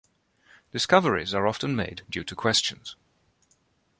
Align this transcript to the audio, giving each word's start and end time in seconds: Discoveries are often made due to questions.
Discoveries 0.71 1.31
are 1.35 1.45
often 1.45 1.75
made 1.75 2.01
due 2.09 2.23
to 2.23 2.33
questions. 2.33 2.95